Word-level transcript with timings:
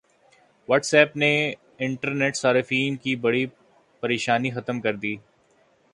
what's 0.69 0.93
app 0.93 1.15
نے 1.17 1.31
Android 1.77 2.35
صارفین 2.35 2.95
کی 3.03 3.15
بڑی 3.23 3.45
پریشانی 4.03 4.51
ختم 4.51 4.81
کردی 4.81 5.15